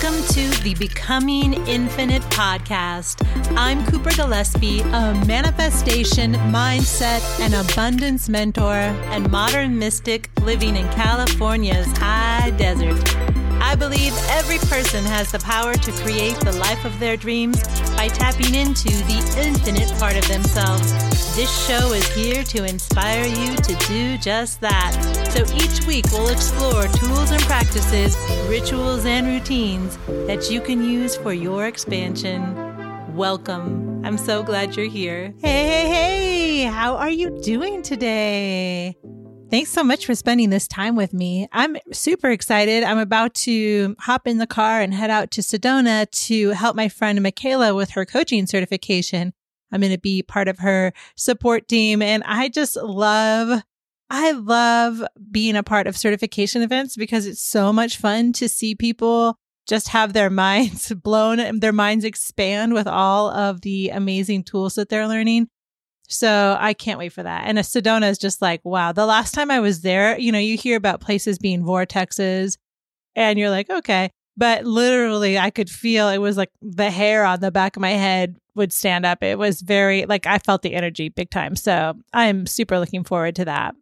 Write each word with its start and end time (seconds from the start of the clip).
Welcome 0.00 0.22
to 0.28 0.48
the 0.62 0.74
Becoming 0.74 1.54
Infinite 1.66 2.22
podcast. 2.30 3.26
I'm 3.56 3.84
Cooper 3.86 4.10
Gillespie, 4.10 4.80
a 4.80 5.24
manifestation, 5.26 6.34
mindset, 6.34 7.20
and 7.40 7.52
abundance 7.52 8.28
mentor 8.28 8.74
and 8.74 9.28
modern 9.28 9.76
mystic 9.76 10.30
living 10.42 10.76
in 10.76 10.88
California's 10.90 11.88
high 11.98 12.50
desert. 12.50 12.96
I 13.60 13.74
believe 13.74 14.16
every 14.28 14.58
person 14.58 15.04
has 15.04 15.32
the 15.32 15.40
power 15.40 15.74
to 15.74 15.90
create 15.90 16.36
the 16.36 16.52
life 16.52 16.84
of 16.84 16.96
their 17.00 17.16
dreams 17.16 17.60
by 17.98 18.06
tapping 18.06 18.54
into 18.54 18.90
the 18.90 19.42
infinite 19.44 19.90
part 19.98 20.16
of 20.16 20.24
themselves. 20.28 20.92
This 21.34 21.50
show 21.66 21.92
is 21.92 22.06
here 22.14 22.44
to 22.44 22.64
inspire 22.64 23.26
you 23.26 23.56
to 23.56 23.74
do 23.88 24.16
just 24.18 24.60
that. 24.60 24.92
So 25.30 25.42
each 25.56 25.84
week 25.84 26.04
we'll 26.12 26.28
explore 26.28 26.86
tools 26.86 27.32
and 27.32 27.42
practices, 27.42 28.16
rituals 28.48 29.04
and 29.04 29.26
routines 29.26 29.98
that 30.28 30.48
you 30.48 30.60
can 30.60 30.84
use 30.84 31.16
for 31.16 31.32
your 31.32 31.66
expansion. 31.66 33.16
Welcome. 33.16 34.04
I'm 34.04 34.16
so 34.16 34.44
glad 34.44 34.76
you're 34.76 34.86
here. 34.86 35.34
Hey, 35.38 35.66
hey, 35.66 35.88
hey, 35.88 36.62
how 36.66 36.94
are 36.94 37.10
you 37.10 37.40
doing 37.42 37.82
today? 37.82 38.96
Thanks 39.50 39.70
so 39.70 39.82
much 39.82 40.04
for 40.04 40.14
spending 40.14 40.50
this 40.50 40.68
time 40.68 40.94
with 40.94 41.14
me. 41.14 41.48
I'm 41.52 41.78
super 41.90 42.28
excited. 42.28 42.84
I'm 42.84 42.98
about 42.98 43.32
to 43.36 43.96
hop 43.98 44.26
in 44.26 44.36
the 44.36 44.46
car 44.46 44.82
and 44.82 44.92
head 44.92 45.08
out 45.08 45.30
to 45.32 45.40
Sedona 45.40 46.10
to 46.26 46.50
help 46.50 46.76
my 46.76 46.90
friend 46.90 47.22
Michaela 47.22 47.74
with 47.74 47.90
her 47.90 48.04
coaching 48.04 48.46
certification. 48.46 49.32
I'm 49.72 49.80
going 49.80 49.92
to 49.92 49.98
be 49.98 50.22
part 50.22 50.48
of 50.48 50.58
her 50.58 50.92
support 51.16 51.66
team. 51.66 52.02
And 52.02 52.22
I 52.24 52.50
just 52.50 52.76
love, 52.76 53.62
I 54.10 54.32
love 54.32 55.02
being 55.30 55.56
a 55.56 55.62
part 55.62 55.86
of 55.86 55.96
certification 55.96 56.60
events 56.60 56.94
because 56.94 57.26
it's 57.26 57.42
so 57.42 57.72
much 57.72 57.96
fun 57.96 58.34
to 58.34 58.50
see 58.50 58.74
people 58.74 59.38
just 59.66 59.88
have 59.88 60.12
their 60.12 60.30
minds 60.44 60.92
blown 60.92 61.40
and 61.40 61.62
their 61.62 61.72
minds 61.72 62.04
expand 62.04 62.74
with 62.74 62.86
all 62.86 63.30
of 63.30 63.62
the 63.62 63.88
amazing 63.88 64.44
tools 64.44 64.74
that 64.74 64.90
they're 64.90 65.08
learning. 65.08 65.48
So 66.08 66.56
I 66.58 66.72
can't 66.72 66.98
wait 66.98 67.12
for 67.12 67.22
that. 67.22 67.44
And 67.46 67.58
a 67.58 67.62
Sedona 67.62 68.10
is 68.10 68.18
just 68.18 68.40
like, 68.40 68.64
wow. 68.64 68.92
The 68.92 69.06
last 69.06 69.32
time 69.34 69.50
I 69.50 69.60
was 69.60 69.82
there, 69.82 70.18
you 70.18 70.32
know, 70.32 70.38
you 70.38 70.56
hear 70.56 70.76
about 70.76 71.00
places 71.00 71.38
being 71.38 71.62
vortexes 71.62 72.56
and 73.14 73.38
you're 73.38 73.50
like, 73.50 73.68
okay. 73.68 74.10
But 74.36 74.64
literally, 74.64 75.38
I 75.38 75.50
could 75.50 75.68
feel 75.68 76.08
it 76.08 76.18
was 76.18 76.36
like 76.36 76.50
the 76.62 76.90
hair 76.90 77.24
on 77.24 77.40
the 77.40 77.50
back 77.50 77.76
of 77.76 77.82
my 77.82 77.90
head 77.90 78.36
would 78.54 78.72
stand 78.72 79.04
up. 79.04 79.22
It 79.22 79.36
was 79.36 79.60
very, 79.60 80.06
like, 80.06 80.26
I 80.26 80.38
felt 80.38 80.62
the 80.62 80.74
energy 80.74 81.08
big 81.08 81.28
time. 81.28 81.56
So 81.56 81.94
I'm 82.12 82.46
super 82.46 82.78
looking 82.78 83.04
forward 83.04 83.34
to 83.36 83.44
that. 83.46 83.74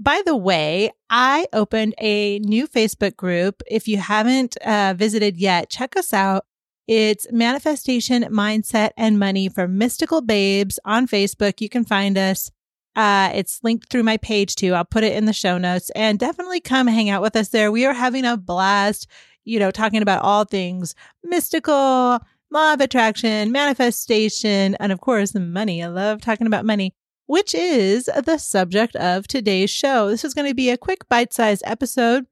By 0.00 0.22
the 0.26 0.36
way, 0.36 0.90
I 1.08 1.46
opened 1.52 1.94
a 1.98 2.40
new 2.40 2.66
Facebook 2.68 3.16
group. 3.16 3.62
If 3.66 3.88
you 3.88 3.98
haven't 3.98 4.56
uh, 4.58 4.94
visited 4.96 5.36
yet, 5.36 5.70
check 5.70 5.96
us 5.96 6.12
out. 6.12 6.44
It's 6.88 7.26
Manifestation, 7.30 8.22
Mindset, 8.30 8.92
and 8.96 9.18
Money 9.18 9.50
for 9.50 9.68
Mystical 9.68 10.22
Babes 10.22 10.80
on 10.86 11.06
Facebook. 11.06 11.60
You 11.60 11.68
can 11.68 11.84
find 11.84 12.16
us. 12.16 12.50
Uh, 12.96 13.30
it's 13.34 13.60
linked 13.62 13.90
through 13.90 14.04
my 14.04 14.16
page 14.16 14.54
too. 14.54 14.72
I'll 14.72 14.86
put 14.86 15.04
it 15.04 15.14
in 15.14 15.26
the 15.26 15.34
show 15.34 15.58
notes 15.58 15.90
and 15.90 16.18
definitely 16.18 16.60
come 16.60 16.86
hang 16.86 17.10
out 17.10 17.20
with 17.20 17.36
us 17.36 17.50
there. 17.50 17.70
We 17.70 17.84
are 17.84 17.92
having 17.92 18.24
a 18.24 18.38
blast, 18.38 19.06
you 19.44 19.58
know, 19.58 19.70
talking 19.70 20.00
about 20.00 20.22
all 20.22 20.44
things 20.44 20.94
mystical, 21.22 22.20
law 22.50 22.72
of 22.72 22.80
attraction, 22.80 23.52
manifestation, 23.52 24.74
and 24.76 24.90
of 24.90 25.02
course, 25.02 25.34
money. 25.34 25.82
I 25.82 25.88
love 25.88 26.22
talking 26.22 26.46
about 26.46 26.64
money, 26.64 26.94
which 27.26 27.54
is 27.54 28.06
the 28.06 28.38
subject 28.38 28.96
of 28.96 29.28
today's 29.28 29.68
show. 29.68 30.08
This 30.08 30.24
is 30.24 30.32
going 30.32 30.48
to 30.48 30.54
be 30.54 30.70
a 30.70 30.78
quick 30.78 31.06
bite 31.10 31.34
sized 31.34 31.64
episode 31.66 32.24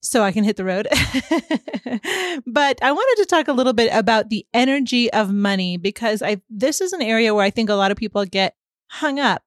so 0.00 0.22
I 0.22 0.32
can 0.32 0.44
hit 0.44 0.56
the 0.56 0.64
road. 0.64 0.88
but 2.46 2.82
I 2.82 2.92
wanted 2.92 3.22
to 3.22 3.26
talk 3.28 3.48
a 3.48 3.52
little 3.52 3.72
bit 3.72 3.90
about 3.92 4.30
the 4.30 4.46
energy 4.54 5.12
of 5.12 5.32
money 5.32 5.76
because 5.76 6.22
I 6.22 6.40
this 6.48 6.80
is 6.80 6.92
an 6.92 7.02
area 7.02 7.34
where 7.34 7.44
I 7.44 7.50
think 7.50 7.70
a 7.70 7.74
lot 7.74 7.90
of 7.90 7.96
people 7.96 8.24
get 8.24 8.54
hung 8.88 9.18
up. 9.18 9.42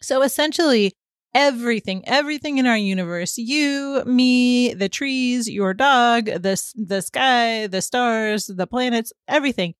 So 0.00 0.22
essentially, 0.22 0.92
everything, 1.34 2.06
everything 2.06 2.58
in 2.58 2.66
our 2.66 2.76
universe, 2.76 3.38
you, 3.38 4.02
me, 4.04 4.74
the 4.74 4.88
trees, 4.88 5.48
your 5.48 5.74
dog, 5.74 6.26
the 6.26 6.72
the 6.76 7.02
sky, 7.02 7.66
the 7.66 7.82
stars, 7.82 8.46
the 8.46 8.66
planets, 8.66 9.12
everything 9.28 9.74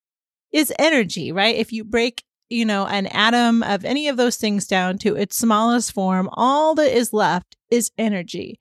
is 0.53 0.73
energy, 0.79 1.33
right? 1.33 1.57
If 1.57 1.73
you 1.73 1.85
break 1.85 2.25
you 2.51 2.65
know, 2.65 2.87
an 2.87 3.07
atom 3.09 3.63
of 3.63 3.85
any 3.85 4.09
of 4.09 4.17
those 4.17 4.37
things 4.37 4.67
down 4.67 4.99
to 4.99 5.17
its 5.17 5.37
smallest 5.37 5.93
form, 5.93 6.29
all 6.33 6.75
that 6.75 6.97
is 6.97 7.13
left 7.13 7.57
is 7.71 7.91
energy. 7.99 8.61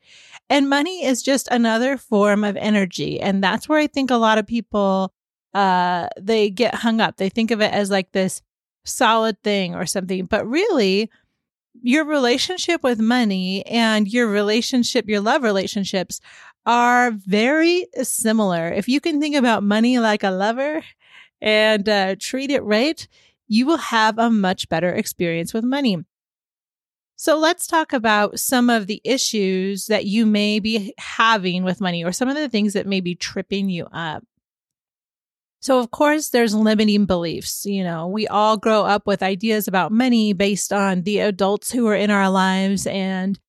And 0.54 0.70
money 0.70 1.04
is 1.04 1.24
just 1.24 1.48
another 1.48 1.98
form 1.98 2.44
of 2.44 2.56
energy. 2.58 3.20
And 3.20 3.44
that's 3.44 3.68
where 3.68 3.80
I 3.80 3.88
think 3.88 4.12
a 4.12 4.18
lot 4.18 4.38
of 4.38 4.46
people, 4.46 5.12
uh, 5.56 6.10
they 6.22 6.52
get 6.52 6.76
hung 6.76 7.02
up. 7.02 7.18
They 7.18 7.30
think 7.30 7.50
of 7.50 7.60
it 7.60 7.74
as 7.74 7.90
like 7.90 8.12
this 8.12 8.44
solid 8.86 9.42
thing 9.42 9.74
or 9.74 9.88
something, 9.88 10.28
but 10.28 10.48
really, 10.48 11.10
your 11.82 12.06
relationship 12.06 12.84
with 12.84 13.00
money 13.00 13.66
and 13.66 14.08
your 14.08 14.28
relationship, 14.28 15.10
your 15.10 15.22
love 15.22 15.42
relationships 15.42 16.22
are 16.68 17.10
very 17.10 17.88
similar. 18.04 18.68
If 18.68 18.88
you 18.88 19.02
can 19.02 19.20
think 19.20 19.36
about 19.36 19.64
money 19.64 19.98
like 19.98 20.22
a 20.22 20.30
lover 20.30 20.84
and 21.42 21.90
uh, 21.90 22.16
treat 22.20 22.52
it 22.52 22.62
right, 22.62 23.08
you 23.48 23.66
will 23.66 23.78
have 23.78 24.20
a 24.20 24.30
much 24.30 24.70
better 24.70 24.94
experience 24.94 25.52
with 25.52 25.64
money. 25.64 25.98
So 27.16 27.38
let's 27.38 27.68
talk 27.68 27.94
about 27.94 28.40
some 28.40 28.70
of 28.70 28.88
the 28.88 29.02
issues 29.04 29.88
that 29.88 30.06
you 30.06 30.26
may 30.26 30.60
be 30.60 30.94
having 30.98 31.64
with 31.64 31.82
money 31.82 32.04
or 32.04 32.12
some 32.12 32.28
of 32.28 32.36
the 32.36 32.50
things 32.50 32.74
that 32.74 32.88
may 32.88 33.02
be 33.02 33.16
tripping 33.16 33.70
you 33.70 33.88
up. 33.92 34.24
So, 35.62 35.80
of 35.80 35.92
course, 35.92 36.30
there's 36.30 36.54
limiting 36.54 37.06
beliefs. 37.06 37.66
You 37.66 37.86
know, 37.86 38.08
we 38.08 38.28
all 38.28 38.58
grow 38.58 38.84
up 38.84 39.08
with 39.08 39.24
ideas 39.24 39.68
about 39.68 39.94
money 39.94 40.34
based 40.34 40.74
on 40.74 41.04
the 41.04 41.20
adults 41.20 41.72
who 41.72 41.88
are 41.88 41.96
in 41.96 42.12
our 42.12 42.30
lives. 42.30 42.86
And 42.86 43.40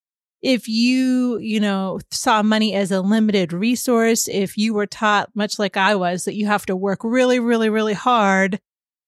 if 0.41 0.69
you, 0.69 1.39
you 1.39 1.59
know, 1.59 1.99
saw 2.13 2.43
money 2.45 2.75
as 2.75 2.93
a 2.93 3.01
limited 3.01 3.53
resource, 3.53 4.29
if 4.29 4.57
you 4.57 4.75
were 4.75 4.87
taught, 4.87 5.31
much 5.35 5.59
like 5.59 5.77
I 5.77 5.97
was, 5.97 6.27
that 6.27 6.37
you 6.37 6.47
have 6.47 6.67
to 6.67 6.77
work 6.77 7.01
really, 7.03 7.41
really, 7.41 7.69
really 7.69 7.95
hard 7.95 8.61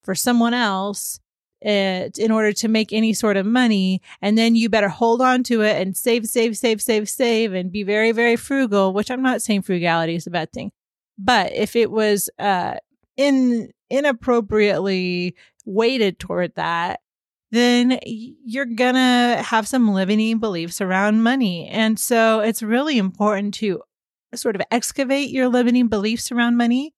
for 0.03 0.13
someone 0.13 0.53
else 0.53 1.21
uh, 1.65 2.09
in 2.17 2.31
order 2.31 2.51
to 2.53 2.67
make 2.67 2.93
any 2.93 3.13
sort 3.13 3.37
of 3.37 3.45
money. 3.45 4.01
And 4.21 4.37
then 4.37 4.55
you 4.55 4.69
better 4.69 4.89
hold 4.89 5.21
on 5.21 5.43
to 5.43 5.61
it 5.61 5.81
and 5.81 5.95
save, 5.95 6.27
save, 6.27 6.57
save, 6.57 6.81
save, 6.81 7.09
save, 7.09 7.53
and 7.53 7.71
be 7.71 7.83
very, 7.83 8.11
very 8.11 8.35
frugal, 8.35 8.93
which 8.93 9.09
I'm 9.09 9.23
not 9.23 9.41
saying 9.41 9.63
frugality 9.63 10.15
is 10.15 10.27
a 10.27 10.31
bad 10.31 10.51
thing. 10.51 10.71
But 11.17 11.53
if 11.53 11.75
it 11.75 11.89
was 11.89 12.29
uh, 12.37 12.75
in 13.15 13.71
inappropriately 13.89 15.35
weighted 15.65 16.19
toward 16.19 16.53
that, 16.55 16.99
then 17.51 17.99
you're 18.03 18.65
gonna 18.65 19.41
have 19.41 19.67
some 19.67 19.93
limiting 19.93 20.39
beliefs 20.39 20.81
around 20.81 21.23
money. 21.23 21.67
And 21.67 21.97
so 21.97 22.41
it's 22.41 22.61
really 22.61 22.97
important 22.97 23.53
to 23.55 23.81
sort 24.35 24.55
of 24.55 24.61
excavate 24.69 25.29
your 25.29 25.47
limiting 25.47 25.87
beliefs 25.87 26.31
around 26.31 26.57
money, 26.57 26.93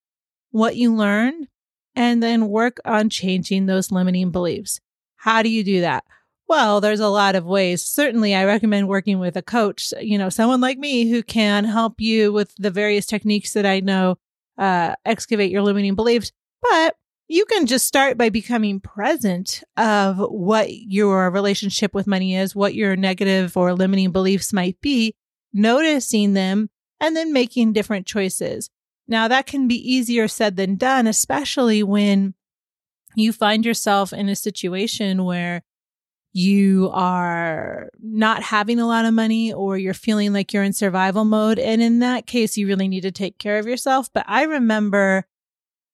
what 0.49 0.75
you 0.75 0.93
learned, 0.93 1.47
and 1.95 2.21
then 2.21 2.49
work 2.49 2.79
on 2.85 3.09
changing 3.09 3.65
those 3.65 3.91
limiting 3.91 4.31
beliefs. 4.31 4.79
How 5.17 5.41
do 5.41 5.49
you 5.49 5.63
do 5.63 5.81
that? 5.81 6.03
Well, 6.47 6.81
there's 6.81 6.99
a 6.99 7.09
lot 7.09 7.35
of 7.35 7.45
ways. 7.45 7.83
Certainly, 7.83 8.33
I 8.33 8.45
recommend 8.45 8.87
working 8.87 9.19
with 9.19 9.37
a 9.37 9.41
coach, 9.41 9.93
you 10.01 10.17
know, 10.17 10.29
someone 10.29 10.61
like 10.61 10.79
me 10.79 11.09
who 11.09 11.21
can 11.21 11.63
help 11.63 12.01
you 12.01 12.33
with 12.33 12.55
the 12.55 12.71
various 12.71 13.05
techniques 13.05 13.53
that 13.53 13.67
I 13.67 13.81
know, 13.81 14.17
uh, 14.57 14.95
excavate 15.05 15.51
your 15.51 15.61
limiting 15.61 15.93
beliefs. 15.93 16.31
But 16.61 16.95
you 17.27 17.45
can 17.45 17.67
just 17.67 17.85
start 17.85 18.17
by 18.17 18.29
becoming 18.29 18.79
present 18.79 19.63
of 19.77 20.17
what 20.17 20.73
your 20.73 21.29
relationship 21.29 21.93
with 21.93 22.07
money 22.07 22.35
is, 22.35 22.55
what 22.55 22.73
your 22.73 22.95
negative 22.95 23.55
or 23.55 23.75
limiting 23.75 24.11
beliefs 24.11 24.51
might 24.51 24.81
be, 24.81 25.13
noticing 25.53 26.33
them, 26.33 26.71
and 26.99 27.15
then 27.15 27.31
making 27.31 27.73
different 27.73 28.07
choices. 28.07 28.71
Now, 29.09 29.27
that 29.27 29.47
can 29.47 29.67
be 29.67 29.75
easier 29.75 30.27
said 30.27 30.55
than 30.55 30.75
done, 30.75 31.07
especially 31.07 31.81
when 31.81 32.35
you 33.15 33.33
find 33.33 33.65
yourself 33.65 34.13
in 34.13 34.29
a 34.29 34.35
situation 34.35 35.25
where 35.25 35.63
you 36.31 36.91
are 36.93 37.89
not 37.99 38.43
having 38.43 38.79
a 38.79 38.85
lot 38.85 39.05
of 39.05 39.15
money 39.15 39.51
or 39.51 39.79
you're 39.79 39.95
feeling 39.95 40.31
like 40.31 40.53
you're 40.53 40.63
in 40.63 40.73
survival 40.73 41.25
mode. 41.25 41.57
And 41.57 41.81
in 41.81 41.99
that 41.99 42.27
case, 42.27 42.55
you 42.55 42.67
really 42.67 42.87
need 42.87 43.01
to 43.01 43.11
take 43.11 43.39
care 43.39 43.57
of 43.57 43.65
yourself. 43.65 44.13
But 44.13 44.25
I 44.27 44.43
remember, 44.43 45.25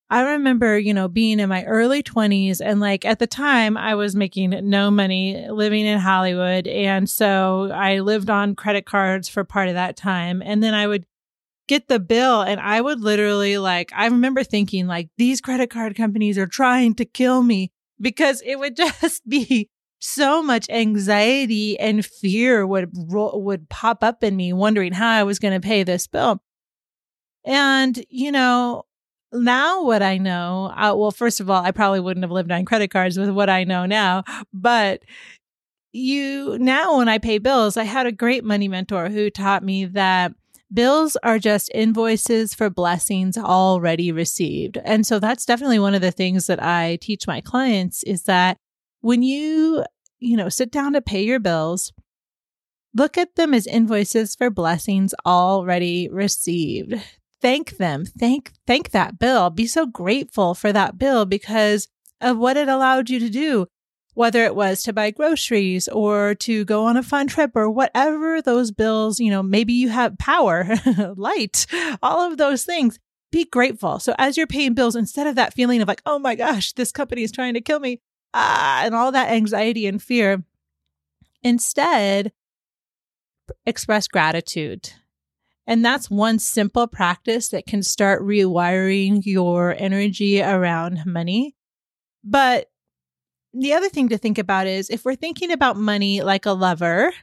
I 0.09 0.33
remember, 0.33 0.77
you 0.77 0.93
know, 0.93 1.07
being 1.07 1.39
in 1.39 1.47
my 1.47 1.63
early 1.63 2.03
20s 2.03 2.59
and 2.59 2.81
like 2.81 3.05
at 3.05 3.19
the 3.19 3.27
time 3.27 3.77
I 3.77 3.95
was 3.95 4.13
making 4.13 4.49
no 4.69 4.91
money 4.91 5.47
living 5.49 5.85
in 5.85 5.99
Hollywood. 5.99 6.67
And 6.67 7.09
so 7.09 7.71
I 7.73 7.99
lived 7.99 8.29
on 8.29 8.55
credit 8.55 8.85
cards 8.85 9.29
for 9.29 9.45
part 9.45 9.69
of 9.69 9.75
that 9.75 9.95
time. 9.95 10.43
And 10.45 10.61
then 10.61 10.73
I 10.73 10.85
would 10.85 11.05
get 11.67 11.87
the 11.87 11.99
bill 11.99 12.41
and 12.41 12.59
I 12.59 12.81
would 12.81 13.01
literally 13.01 13.57
like, 13.57 13.91
I 13.95 14.05
remember 14.05 14.43
thinking 14.43 14.87
like 14.87 15.09
these 15.17 15.41
credit 15.41 15.69
card 15.69 15.95
companies 15.95 16.37
are 16.37 16.47
trying 16.47 16.95
to 16.95 17.05
kill 17.05 17.41
me 17.43 17.71
because 17.99 18.41
it 18.45 18.59
would 18.59 18.75
just 19.01 19.27
be 19.27 19.69
so 19.99 20.43
much 20.43 20.69
anxiety 20.69 21.79
and 21.79 22.05
fear 22.05 22.65
would 22.65 22.91
would 22.93 23.69
pop 23.69 24.03
up 24.03 24.23
in 24.23 24.35
me 24.35 24.53
wondering 24.53 24.93
how 24.93 25.09
I 25.09 25.23
was 25.23 25.39
going 25.39 25.59
to 25.59 25.65
pay 25.65 25.83
this 25.83 26.05
bill. 26.07 26.41
And, 27.43 28.03
you 28.09 28.31
know, 28.31 28.83
now 29.31 29.83
what 29.83 30.01
I 30.01 30.17
know, 30.17 30.71
uh, 30.75 30.93
well, 30.95 31.11
first 31.11 31.39
of 31.39 31.49
all, 31.49 31.63
I 31.63 31.71
probably 31.71 31.99
wouldn't 31.99 32.23
have 32.23 32.31
lived 32.31 32.51
on 32.51 32.65
credit 32.65 32.89
cards 32.89 33.17
with 33.17 33.29
what 33.29 33.49
I 33.49 33.63
know 33.63 33.85
now, 33.85 34.23
but 34.53 35.01
you 35.91 36.57
now 36.59 36.97
when 36.97 37.07
I 37.07 37.17
pay 37.19 37.37
bills, 37.37 37.77
I 37.77 37.83
had 37.83 38.05
a 38.05 38.11
great 38.11 38.43
money 38.43 38.67
mentor 38.67 39.09
who 39.09 39.29
taught 39.29 39.63
me 39.63 39.85
that 39.85 40.33
bills 40.73 41.15
are 41.23 41.39
just 41.39 41.71
invoices 41.73 42.53
for 42.53 42.69
blessings 42.69 43.37
already 43.37 44.11
received. 44.11 44.77
And 44.83 45.05
so 45.05 45.19
that's 45.19 45.45
definitely 45.45 45.79
one 45.79 45.93
of 45.93 46.01
the 46.01 46.11
things 46.11 46.47
that 46.47 46.61
I 46.61 46.97
teach 47.01 47.27
my 47.27 47.41
clients 47.41 48.03
is 48.03 48.23
that 48.23 48.57
when 49.01 49.21
you, 49.21 49.83
you 50.19 50.35
know, 50.35 50.49
sit 50.49 50.71
down 50.71 50.93
to 50.93 51.01
pay 51.01 51.23
your 51.23 51.39
bills, 51.39 51.93
look 52.93 53.17
at 53.17 53.35
them 53.35 53.53
as 53.53 53.67
invoices 53.67 54.35
for 54.35 54.49
blessings 54.49 55.13
already 55.25 56.09
received 56.11 56.95
thank 57.45 57.77
them. 57.77 58.05
Thank 58.05 58.53
thank 58.65 58.89
that 58.89 59.19
bill. 59.19 59.51
Be 59.51 59.67
so 59.67 59.85
grateful 59.85 60.55
for 60.55 60.73
that 60.73 60.97
bill 60.97 61.25
because 61.25 61.87
of 62.19 62.37
what 62.37 62.57
it 62.57 62.67
allowed 62.67 63.11
you 63.11 63.19
to 63.19 63.29
do. 63.29 63.67
Whether 64.15 64.43
it 64.43 64.55
was 64.55 64.81
to 64.83 64.93
buy 64.93 65.11
groceries 65.11 65.87
or 65.87 66.35
to 66.35 66.65
go 66.65 66.85
on 66.85 66.97
a 66.97 67.03
fun 67.03 67.27
trip 67.27 67.51
or 67.53 67.69
whatever 67.69 68.41
those 68.41 68.71
bills, 68.71 69.19
you 69.19 69.29
know, 69.29 69.43
maybe 69.43 69.73
you 69.73 69.89
have 69.89 70.17
power, 70.17 70.67
light, 71.15 71.67
all 72.01 72.21
of 72.31 72.37
those 72.37 72.63
things. 72.63 72.97
Be 73.31 73.45
grateful. 73.45 73.99
So 73.99 74.15
as 74.17 74.37
you're 74.37 74.47
paying 74.47 74.73
bills, 74.73 74.95
instead 74.95 75.27
of 75.27 75.35
that 75.35 75.53
feeling 75.53 75.81
of 75.81 75.87
like, 75.87 76.01
oh 76.05 76.17
my 76.17 76.35
gosh, 76.35 76.73
this 76.73 76.91
company 76.91 77.21
is 77.23 77.31
trying 77.31 77.53
to 77.53 77.61
kill 77.61 77.79
me, 77.79 78.01
ah, 78.33 78.81
and 78.83 78.95
all 78.95 79.11
that 79.11 79.31
anxiety 79.31 79.85
and 79.85 80.01
fear, 80.01 80.43
instead 81.43 82.31
express 83.65 84.07
gratitude 84.07 84.91
and 85.67 85.83
that's 85.83 86.09
one 86.09 86.39
simple 86.39 86.87
practice 86.87 87.49
that 87.49 87.65
can 87.65 87.81
start 87.81 88.21
rewiring 88.21 89.25
your 89.25 89.75
energy 89.77 90.41
around 90.41 91.05
money. 91.05 91.55
But 92.23 92.69
the 93.57 93.73
other 93.73 93.89
thing 93.89 94.09
to 94.09 94.17
think 94.17 94.37
about 94.37 94.67
is 94.67 94.89
if 94.89 95.05
we're 95.05 95.15
thinking 95.15 95.51
about 95.51 95.77
money 95.77 96.21
like 96.21 96.45
a 96.45 96.51
lover, 96.51 97.13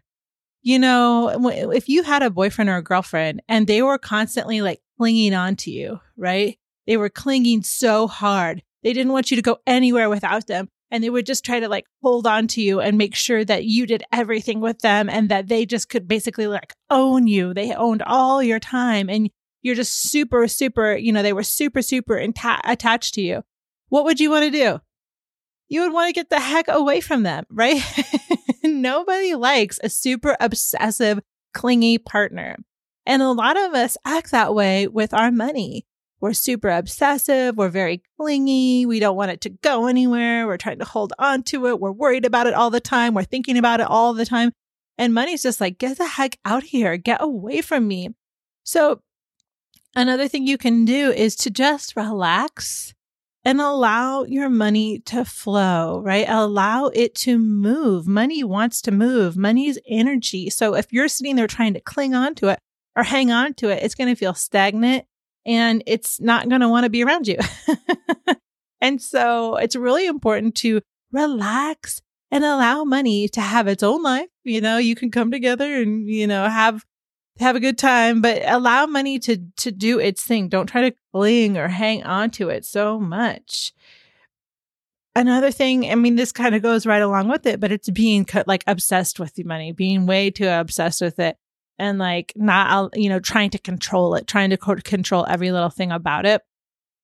you 0.62 0.78
know, 0.78 1.28
if 1.72 1.88
you 1.88 2.02
had 2.02 2.22
a 2.22 2.30
boyfriend 2.30 2.70
or 2.70 2.76
a 2.76 2.82
girlfriend 2.82 3.42
and 3.48 3.66
they 3.66 3.82
were 3.82 3.98
constantly 3.98 4.62
like 4.62 4.80
clinging 4.98 5.34
on 5.34 5.56
to 5.56 5.70
you, 5.70 6.00
right? 6.16 6.58
They 6.86 6.96
were 6.96 7.10
clinging 7.10 7.62
so 7.62 8.06
hard. 8.06 8.62
They 8.82 8.92
didn't 8.92 9.12
want 9.12 9.30
you 9.30 9.36
to 9.36 9.42
go 9.42 9.58
anywhere 9.66 10.08
without 10.08 10.46
them 10.46 10.68
and 10.90 11.02
they 11.02 11.10
would 11.10 11.26
just 11.26 11.44
try 11.44 11.60
to 11.60 11.68
like 11.68 11.86
hold 12.02 12.26
on 12.26 12.46
to 12.48 12.62
you 12.62 12.80
and 12.80 12.96
make 12.96 13.14
sure 13.14 13.44
that 13.44 13.64
you 13.64 13.86
did 13.86 14.04
everything 14.12 14.60
with 14.60 14.80
them 14.80 15.08
and 15.08 15.28
that 15.28 15.48
they 15.48 15.66
just 15.66 15.88
could 15.88 16.08
basically 16.08 16.46
like 16.46 16.72
own 16.90 17.26
you. 17.26 17.52
They 17.52 17.74
owned 17.74 18.02
all 18.02 18.42
your 18.42 18.60
time 18.60 19.10
and 19.10 19.30
you're 19.62 19.74
just 19.74 20.02
super, 20.02 20.48
super, 20.48 20.94
you 20.94 21.12
know, 21.12 21.22
they 21.22 21.32
were 21.32 21.42
super, 21.42 21.82
super 21.82 22.16
attached 22.16 23.14
to 23.14 23.20
you. 23.20 23.42
What 23.88 24.04
would 24.04 24.20
you 24.20 24.30
want 24.30 24.44
to 24.44 24.50
do? 24.50 24.80
You 25.72 25.80
would 25.80 25.94
want 25.94 26.10
to 26.10 26.12
get 26.12 26.28
the 26.28 26.38
heck 26.38 26.68
away 26.68 27.00
from 27.00 27.22
them, 27.22 27.46
right? 27.48 27.82
Nobody 28.62 29.34
likes 29.34 29.80
a 29.82 29.88
super 29.88 30.36
obsessive, 30.38 31.20
clingy 31.54 31.96
partner. 31.96 32.56
And 33.06 33.22
a 33.22 33.32
lot 33.32 33.56
of 33.56 33.72
us 33.72 33.96
act 34.04 34.32
that 34.32 34.54
way 34.54 34.86
with 34.86 35.14
our 35.14 35.30
money. 35.30 35.86
We're 36.20 36.34
super 36.34 36.68
obsessive. 36.68 37.56
We're 37.56 37.70
very 37.70 38.02
clingy. 38.20 38.84
We 38.84 39.00
don't 39.00 39.16
want 39.16 39.30
it 39.30 39.40
to 39.40 39.48
go 39.48 39.86
anywhere. 39.86 40.46
We're 40.46 40.58
trying 40.58 40.78
to 40.80 40.84
hold 40.84 41.14
on 41.18 41.42
to 41.44 41.66
it. 41.68 41.80
We're 41.80 41.90
worried 41.90 42.26
about 42.26 42.46
it 42.46 42.52
all 42.52 42.68
the 42.68 42.78
time. 42.78 43.14
We're 43.14 43.24
thinking 43.24 43.56
about 43.56 43.80
it 43.80 43.86
all 43.88 44.12
the 44.12 44.26
time. 44.26 44.52
And 44.98 45.14
money's 45.14 45.42
just 45.42 45.58
like, 45.58 45.78
get 45.78 45.96
the 45.96 46.06
heck 46.06 46.36
out 46.44 46.64
here. 46.64 46.98
Get 46.98 47.22
away 47.22 47.62
from 47.62 47.88
me. 47.88 48.10
So 48.62 49.00
another 49.96 50.28
thing 50.28 50.46
you 50.46 50.58
can 50.58 50.84
do 50.84 51.10
is 51.10 51.34
to 51.36 51.50
just 51.50 51.96
relax 51.96 52.92
and 53.44 53.60
allow 53.60 54.24
your 54.24 54.48
money 54.48 55.00
to 55.00 55.24
flow, 55.24 56.00
right? 56.00 56.26
Allow 56.28 56.86
it 56.86 57.14
to 57.16 57.38
move. 57.38 58.06
Money 58.06 58.44
wants 58.44 58.80
to 58.82 58.92
move. 58.92 59.36
Money's 59.36 59.78
energy. 59.88 60.48
So 60.48 60.74
if 60.74 60.92
you're 60.92 61.08
sitting 61.08 61.36
there 61.36 61.48
trying 61.48 61.74
to 61.74 61.80
cling 61.80 62.14
on 62.14 62.34
to 62.36 62.48
it 62.48 62.58
or 62.94 63.02
hang 63.02 63.32
on 63.32 63.54
to 63.54 63.68
it, 63.68 63.82
it's 63.82 63.96
going 63.96 64.08
to 64.08 64.18
feel 64.18 64.34
stagnant 64.34 65.06
and 65.44 65.82
it's 65.86 66.20
not 66.20 66.48
going 66.48 66.60
to 66.60 66.68
want 66.68 66.84
to 66.84 66.90
be 66.90 67.02
around 67.02 67.26
you. 67.26 67.38
and 68.80 69.02
so 69.02 69.56
it's 69.56 69.74
really 69.74 70.06
important 70.06 70.54
to 70.56 70.80
relax 71.10 72.00
and 72.30 72.44
allow 72.44 72.84
money 72.84 73.28
to 73.28 73.40
have 73.40 73.66
its 73.66 73.82
own 73.82 74.02
life. 74.02 74.28
You 74.44 74.60
know, 74.60 74.78
you 74.78 74.94
can 74.94 75.10
come 75.10 75.32
together 75.32 75.74
and, 75.74 76.08
you 76.08 76.28
know, 76.28 76.48
have 76.48 76.84
have 77.38 77.56
a 77.56 77.60
good 77.60 77.78
time, 77.78 78.20
but 78.20 78.42
allow 78.44 78.86
money 78.86 79.18
to 79.20 79.38
to 79.58 79.72
do 79.72 79.98
its 79.98 80.22
thing. 80.22 80.48
Don't 80.48 80.66
try 80.66 80.90
to 80.90 80.96
cling 81.12 81.56
or 81.56 81.68
hang 81.68 82.02
on 82.04 82.30
to 82.32 82.48
it 82.48 82.64
so 82.64 82.98
much. 82.98 83.72
Another 85.14 85.50
thing, 85.50 85.90
I 85.90 85.94
mean, 85.94 86.16
this 86.16 86.32
kind 86.32 86.54
of 86.54 86.62
goes 86.62 86.86
right 86.86 87.02
along 87.02 87.28
with 87.28 87.44
it, 87.44 87.60
but 87.60 87.70
it's 87.70 87.90
being 87.90 88.26
like 88.46 88.64
obsessed 88.66 89.20
with 89.20 89.34
the 89.34 89.44
money, 89.44 89.72
being 89.72 90.06
way 90.06 90.30
too 90.30 90.48
obsessed 90.48 91.02
with 91.02 91.18
it 91.18 91.36
and 91.78 91.98
like 91.98 92.32
not, 92.34 92.96
you 92.96 93.10
know, 93.10 93.18
trying 93.18 93.50
to 93.50 93.58
control 93.58 94.14
it, 94.14 94.26
trying 94.26 94.50
to 94.50 94.56
control 94.56 95.26
every 95.28 95.52
little 95.52 95.68
thing 95.68 95.92
about 95.92 96.24
it. 96.24 96.40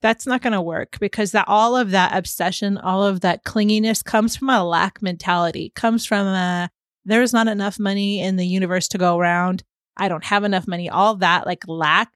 That's 0.01 0.27
not 0.27 0.41
going 0.41 0.53
to 0.53 0.63
work 0.63 0.99
because 1.01 1.33
that 1.33 1.49
all 1.49 1.77
of 1.77 1.91
that 1.91 2.17
obsession, 2.17 2.79
all 2.79 3.05
of 3.05 3.21
that 3.21 3.45
clinginess 3.45 4.03
comes 4.03 4.37
from 4.37 4.49
a 4.49 4.65
lack 4.65 5.03
mentality, 5.03 5.73
comes 5.75 6.07
from 6.07 6.27
a 6.29 6.71
there's 7.05 7.33
not 7.33 7.49
enough 7.49 7.79
money 7.79 8.21
in 8.21 8.37
the 8.37 8.47
universe 8.47 8.89
to 8.89 8.99
go 8.99 9.19
around. 9.19 9.65
I 9.99 10.09
don't 10.09 10.25
have 10.25 10.45
enough 10.45 10.69
money. 10.69 10.89
All 10.89 11.17
that 11.17 11.47
like 11.47 11.67
lack 11.67 12.12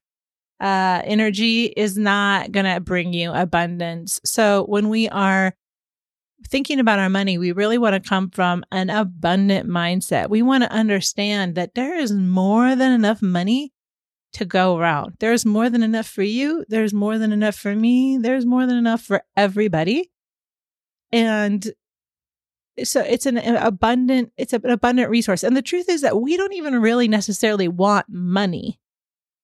uh, 0.60 1.02
energy 1.04 1.64
is 1.64 1.98
not 1.98 2.52
going 2.52 2.66
to 2.72 2.80
bring 2.80 3.12
you 3.12 3.32
abundance. 3.32 4.20
So 4.24 4.64
when 4.64 4.88
we 4.88 5.08
are 5.08 5.54
thinking 6.48 6.78
about 6.78 6.98
our 6.98 7.10
money, 7.10 7.38
we 7.38 7.52
really 7.52 7.78
want 7.78 7.94
to 8.00 8.08
come 8.08 8.30
from 8.30 8.64
an 8.70 8.90
abundant 8.90 9.68
mindset. 9.68 10.30
We 10.30 10.42
want 10.42 10.62
to 10.62 10.72
understand 10.72 11.56
that 11.56 11.74
there 11.74 11.98
is 11.98 12.12
more 12.12 12.76
than 12.76 12.92
enough 12.92 13.20
money 13.22 13.72
to 14.34 14.44
go 14.44 14.78
around. 14.78 15.16
There's 15.18 15.44
more 15.44 15.68
than 15.68 15.82
enough 15.82 16.06
for 16.06 16.22
you. 16.22 16.64
There's 16.68 16.94
more 16.94 17.18
than 17.18 17.32
enough 17.32 17.54
for 17.54 17.74
me. 17.74 18.18
There's 18.18 18.46
more 18.46 18.66
than 18.66 18.76
enough 18.76 19.02
for 19.02 19.22
everybody. 19.36 20.10
And 21.10 21.70
so 22.84 23.00
it's 23.00 23.26
an 23.26 23.36
abundant, 23.38 24.32
it's 24.36 24.52
an 24.52 24.68
abundant 24.68 25.10
resource. 25.10 25.42
And 25.42 25.56
the 25.56 25.62
truth 25.62 25.88
is 25.88 26.00
that 26.00 26.20
we 26.20 26.36
don't 26.36 26.54
even 26.54 26.80
really 26.80 27.08
necessarily 27.08 27.68
want 27.68 28.06
money. 28.08 28.78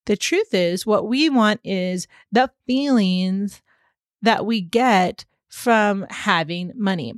The 0.07 0.17
truth 0.17 0.55
is 0.55 0.87
what 0.87 1.07
we 1.07 1.29
want 1.29 1.61
is 1.65 2.09
the 2.33 2.51
feelings 2.67 3.61
that 4.23 4.47
we 4.47 4.61
get 4.61 5.27
from 5.49 6.07
having 6.09 6.73
money. 6.75 7.15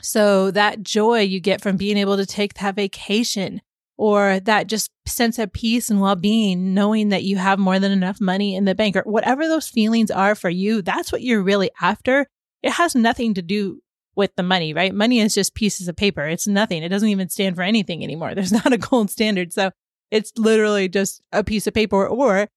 So 0.00 0.50
that 0.50 0.82
joy 0.82 1.20
you 1.20 1.40
get 1.40 1.60
from 1.60 1.76
being 1.76 1.96
able 1.96 2.16
to 2.16 2.26
take 2.26 2.54
that 2.54 2.76
vacation 2.76 3.62
or 3.96 4.40
that 4.40 4.66
just 4.66 4.90
sense 5.06 5.38
of 5.38 5.52
peace 5.52 5.90
and 5.90 6.00
well-being 6.00 6.74
knowing 6.74 7.10
that 7.10 7.24
you 7.24 7.36
have 7.36 7.58
more 7.58 7.78
than 7.78 7.92
enough 7.92 8.20
money 8.20 8.56
in 8.56 8.64
the 8.64 8.74
bank 8.74 8.96
or 8.96 9.02
whatever 9.02 9.46
those 9.46 9.68
feelings 9.68 10.10
are 10.10 10.34
for 10.34 10.48
you, 10.50 10.82
that's 10.82 11.12
what 11.12 11.22
you're 11.22 11.42
really 11.42 11.70
after. 11.80 12.26
It 12.62 12.72
has 12.72 12.94
nothing 12.94 13.34
to 13.34 13.42
do 13.42 13.82
with 14.14 14.34
the 14.36 14.42
money, 14.42 14.74
right? 14.74 14.94
Money 14.94 15.20
is 15.20 15.34
just 15.34 15.54
pieces 15.54 15.88
of 15.88 15.96
paper. 15.96 16.26
It's 16.26 16.46
nothing. 16.46 16.82
It 16.82 16.88
doesn't 16.88 17.08
even 17.08 17.28
stand 17.28 17.56
for 17.56 17.62
anything 17.62 18.02
anymore. 18.02 18.34
There's 18.34 18.52
not 18.52 18.72
a 18.72 18.78
gold 18.78 19.10
standard. 19.10 19.52
So 19.52 19.70
it's 20.10 20.32
literally 20.36 20.88
just 20.88 21.22
a 21.32 21.42
piece 21.42 21.66
of 21.66 21.74
paper 21.74 22.06
or 22.06 22.48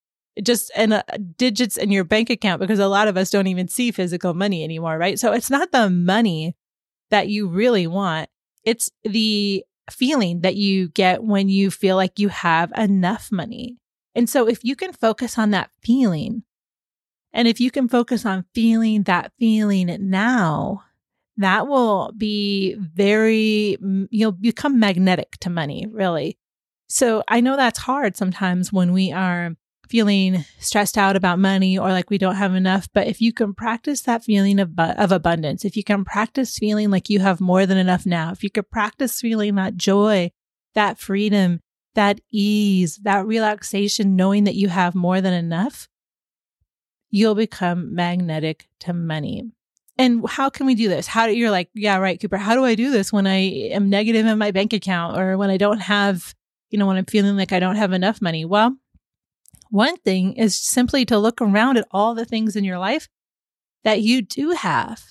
just 0.43 0.71
uh, 0.77 1.01
digits 1.37 1.77
in 1.77 1.91
your 1.91 2.03
bank 2.03 2.29
account 2.29 2.59
because 2.59 2.79
a 2.79 2.87
lot 2.87 3.07
of 3.07 3.15
us 3.15 3.29
don't 3.29 3.47
even 3.47 3.67
see 3.67 3.91
physical 3.91 4.33
money 4.33 4.63
anymore, 4.63 4.97
right? 4.97 5.17
So 5.17 5.31
it's 5.31 5.49
not 5.49 5.71
the 5.71 5.89
money 5.89 6.55
that 7.09 7.29
you 7.29 7.47
really 7.47 7.87
want. 7.87 8.29
It's 8.63 8.91
the 9.03 9.63
feeling 9.89 10.41
that 10.41 10.55
you 10.55 10.89
get 10.89 11.23
when 11.23 11.47
you 11.47 11.71
feel 11.71 11.95
like 11.95 12.19
you 12.19 12.29
have 12.29 12.71
enough 12.75 13.31
money. 13.31 13.77
And 14.13 14.29
so 14.29 14.47
if 14.47 14.63
you 14.63 14.75
can 14.75 14.91
focus 14.91 15.37
on 15.37 15.51
that 15.51 15.69
feeling 15.81 16.43
and 17.35 17.49
if 17.49 17.59
you 17.59 17.69
can 17.69 17.89
focus 17.89 18.25
on 18.25 18.45
feeling 18.53 19.03
that 19.03 19.33
feeling 19.37 19.95
now, 20.09 20.84
that 21.37 21.67
will 21.67 22.11
be 22.17 22.75
very, 22.79 23.77
you'll 24.09 24.31
become 24.31 24.79
magnetic 24.79 25.37
to 25.41 25.49
money, 25.49 25.85
really. 25.89 26.37
So 26.87 27.23
I 27.27 27.41
know 27.41 27.55
that's 27.55 27.79
hard 27.79 28.15
sometimes 28.15 28.71
when 28.71 28.93
we 28.93 29.11
are 29.11 29.55
feeling 29.89 30.43
stressed 30.59 30.97
out 30.97 31.15
about 31.15 31.39
money 31.39 31.77
or 31.77 31.89
like 31.89 32.09
we 32.09 32.17
don't 32.17 32.35
have 32.35 32.55
enough. 32.55 32.87
But 32.93 33.07
if 33.07 33.21
you 33.21 33.33
can 33.33 33.53
practice 33.53 34.01
that 34.01 34.23
feeling 34.23 34.59
of, 34.59 34.71
of 34.77 35.11
abundance, 35.11 35.65
if 35.65 35.75
you 35.75 35.83
can 35.83 36.05
practice 36.05 36.57
feeling 36.57 36.89
like 36.89 37.09
you 37.09 37.19
have 37.19 37.41
more 37.41 37.65
than 37.65 37.77
enough 37.77 38.05
now, 38.05 38.31
if 38.31 38.43
you 38.43 38.49
could 38.49 38.69
practice 38.69 39.21
feeling 39.21 39.55
that 39.55 39.75
joy, 39.75 40.31
that 40.73 40.99
freedom, 40.99 41.61
that 41.95 42.19
ease, 42.31 42.97
that 43.03 43.25
relaxation, 43.25 44.15
knowing 44.15 44.43
that 44.45 44.55
you 44.55 44.69
have 44.69 44.95
more 44.95 45.21
than 45.21 45.33
enough, 45.33 45.87
you'll 47.09 47.35
become 47.35 47.95
magnetic 47.95 48.67
to 48.79 48.93
money. 48.93 49.51
And 49.97 50.27
how 50.27 50.49
can 50.49 50.65
we 50.65 50.75
do 50.75 50.89
this? 50.89 51.07
How 51.07 51.27
do 51.27 51.33
you're 51.33 51.51
like, 51.51 51.69
yeah, 51.73 51.97
right, 51.97 52.19
Cooper, 52.19 52.37
how 52.37 52.55
do 52.55 52.65
I 52.65 52.75
do 52.75 52.91
this 52.91 53.13
when 53.13 53.27
I 53.27 53.37
am 53.71 53.89
negative 53.89 54.25
in 54.25 54.37
my 54.37 54.51
bank 54.51 54.73
account 54.73 55.17
or 55.17 55.37
when 55.37 55.49
I 55.49 55.57
don't 55.57 55.79
have, 55.79 56.35
you 56.69 56.77
know, 56.79 56.85
when 56.87 56.97
I'm 56.97 57.05
feeling 57.05 57.37
like 57.37 57.53
I 57.53 57.59
don't 57.59 57.77
have 57.77 57.93
enough 57.93 58.21
money? 58.21 58.45
Well, 58.45 58.75
One 59.69 59.97
thing 59.97 60.33
is 60.33 60.57
simply 60.57 61.05
to 61.05 61.17
look 61.17 61.41
around 61.41 61.77
at 61.77 61.87
all 61.91 62.15
the 62.15 62.25
things 62.25 62.55
in 62.55 62.63
your 62.63 62.77
life 62.77 63.07
that 63.83 64.01
you 64.01 64.21
do 64.21 64.51
have. 64.51 65.01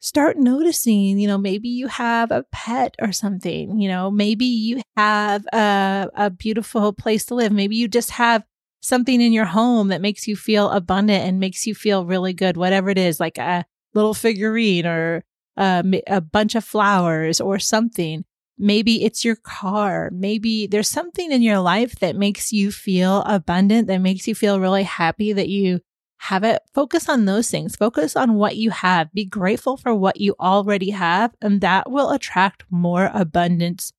Start 0.00 0.36
noticing, 0.38 1.18
you 1.18 1.26
know, 1.26 1.38
maybe 1.38 1.68
you 1.68 1.86
have 1.88 2.30
a 2.30 2.44
pet 2.52 2.94
or 3.00 3.12
something, 3.12 3.80
you 3.80 3.88
know, 3.88 4.10
maybe 4.10 4.44
you 4.44 4.82
have 4.96 5.46
a, 5.52 6.08
a 6.14 6.30
beautiful 6.30 6.92
place 6.92 7.24
to 7.26 7.34
live. 7.34 7.52
Maybe 7.52 7.76
you 7.76 7.88
just 7.88 8.10
have 8.12 8.44
something 8.82 9.20
in 9.20 9.32
your 9.32 9.46
home 9.46 9.88
that 9.88 10.02
makes 10.02 10.28
you 10.28 10.36
feel 10.36 10.70
abundant 10.70 11.24
and 11.24 11.40
makes 11.40 11.66
you 11.66 11.74
feel 11.74 12.04
really 12.04 12.34
good, 12.34 12.56
whatever 12.58 12.90
it 12.90 12.98
is, 12.98 13.18
like 13.18 13.38
a 13.38 13.64
little 13.94 14.14
figurine 14.14 14.86
or 14.86 15.24
uh, 15.56 15.82
a, 15.92 16.02
a 16.06 16.20
bunch 16.20 16.54
of 16.54 16.64
flowers 16.64 17.40
or 17.40 17.58
something. 17.58 18.24
Maybe 18.56 19.04
it's 19.04 19.24
your 19.24 19.36
car. 19.36 20.10
Maybe 20.12 20.66
there's 20.66 20.88
something 20.88 21.32
in 21.32 21.42
your 21.42 21.58
life 21.58 21.96
that 22.00 22.16
makes 22.16 22.52
you 22.52 22.70
feel 22.70 23.22
abundant, 23.22 23.88
that 23.88 23.98
makes 23.98 24.28
you 24.28 24.34
feel 24.34 24.60
really 24.60 24.84
happy 24.84 25.32
that 25.32 25.48
you 25.48 25.80
have 26.18 26.44
it. 26.44 26.62
Focus 26.72 27.08
on 27.08 27.24
those 27.24 27.50
things. 27.50 27.76
Focus 27.76 28.16
on 28.16 28.34
what 28.34 28.56
you 28.56 28.70
have. 28.70 29.12
Be 29.12 29.24
grateful 29.24 29.76
for 29.76 29.94
what 29.94 30.20
you 30.20 30.34
already 30.38 30.90
have, 30.90 31.34
and 31.42 31.60
that 31.60 31.90
will 31.90 32.10
attract 32.10 32.64
more 32.70 33.10
abundance 33.12 33.92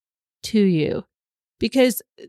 to 0.44 0.60
you. 0.60 1.04
Because 1.60 2.02
uh, 2.22 2.26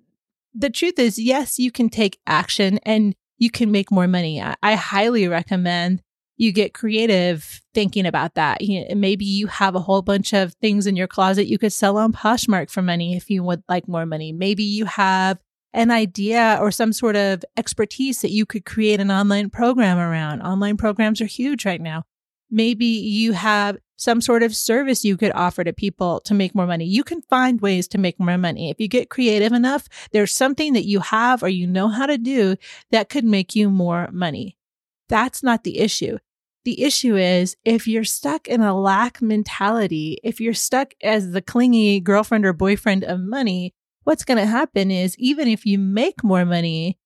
the 0.55 0.71
truth 0.71 0.99
is, 0.99 1.19
yes, 1.19 1.59
you 1.59 1.71
can 1.71 1.89
take 1.89 2.19
action 2.27 2.79
and 2.83 3.15
you 3.39 3.51
can 3.51 3.71
make 3.71 3.91
more 3.91 4.09
money. 4.09 4.43
I 4.43 4.75
highly 4.75 5.29
recommend 5.29 6.03
you 6.37 6.53
get 6.53 6.75
creative 6.75 7.63
thinking 7.73 8.07
about 8.07 8.35
that. 8.35 8.61
Maybe 8.95 9.25
you 9.25 9.47
have 9.47 9.75
a 9.75 9.81
whole 9.81 10.03
bunch 10.03 10.33
of 10.35 10.55
things 10.55 10.87
in 10.87 10.97
your 10.97 11.07
closet 11.07 11.47
you 11.47 11.59
could 11.59 11.73
sell 11.73 11.97
on 11.97 12.13
Poshmark 12.13 12.71
for 12.71 12.83
money 12.83 13.17
if 13.17 13.31
you 13.31 13.43
would 13.43 13.63
like 13.69 13.89
more 13.89 14.07
money. 14.07 14.33
Maybe 14.33 14.63
you 14.63 14.85
have 14.85 15.39
an 15.73 15.91
idea 15.91 16.59
or 16.61 16.71
some 16.71 16.93
sort 16.93 17.17
of 17.17 17.45
expertise 17.57 18.23
that 18.23 18.31
you 18.31 18.47
could 18.47 18.65
create 18.65 19.01
an 19.01 19.11
online 19.11 19.51
program 19.51 19.99
around. 19.99 20.43
Online 20.43 20.77
programs 20.77 21.21
are 21.21 21.27
huge 21.27 21.65
right 21.65 21.81
now. 21.81 22.05
Maybe 22.51 22.87
you 22.87 23.33
have 23.33 23.77
some 23.97 24.21
sort 24.21 24.43
of 24.43 24.55
service 24.55 25.05
you 25.05 25.17
could 25.17 25.33
offer 25.33 25.65
to 25.65 25.73
people 25.73 26.21
to 26.21 26.35
make 26.35 26.55
more 26.55 26.67
money. 26.67 26.85
You 26.85 27.03
can 27.03 27.23
find 27.23 27.61
ways 27.61 27.89
to 27.89 27.99
make 27.99 28.21
more 28.21 28.37
money. 28.39 28.71
If 28.71 28.79
you 28.79 28.89
get 28.89 29.11
creative 29.11 29.53
enough, 29.53 29.89
there's 30.13 30.35
something 30.35 30.75
that 30.75 30.85
you 30.85 31.01
have 31.01 31.43
or 31.43 31.49
you 31.49 31.67
know 31.67 31.89
how 31.89 32.07
to 32.07 32.19
do 32.19 32.57
that 32.91 33.09
could 33.09 33.25
make 33.25 33.57
you 33.57 33.71
more 33.71 34.09
money. 34.13 34.57
That's 35.09 35.43
not 35.43 35.65
the 35.65 35.79
issue. 35.79 36.19
The 36.67 36.83
issue 36.83 37.15
is 37.15 37.57
if 37.65 37.87
you're 37.87 38.03
stuck 38.03 38.49
in 38.49 38.61
a 38.61 38.77
lack 38.77 39.23
mentality, 39.23 40.19
if 40.25 40.41
you're 40.41 40.53
stuck 40.53 40.95
as 41.01 41.31
the 41.31 41.41
clingy 41.41 42.01
girlfriend 42.01 42.45
or 42.45 42.53
boyfriend 42.53 43.05
of 43.05 43.21
money, 43.21 43.73
what's 44.03 44.25
going 44.25 44.39
to 44.39 44.47
happen 44.47 44.91
is 44.91 45.17
even 45.17 45.47
if 45.47 45.65
you 45.65 45.79
make 45.79 46.25
more 46.25 46.45
money, 46.45 46.99